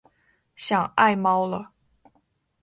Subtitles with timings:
[0.55, 1.73] 想爱猫了